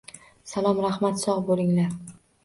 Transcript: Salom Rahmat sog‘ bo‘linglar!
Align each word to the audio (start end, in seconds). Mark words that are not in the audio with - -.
Salom 0.51 0.79
Rahmat 0.85 1.19
sog‘ 1.23 1.43
bo‘linglar! 1.51 1.93